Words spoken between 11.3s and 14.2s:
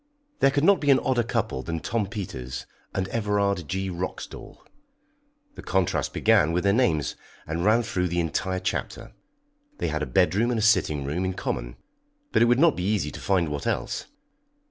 common, but it would not be easy to find what else.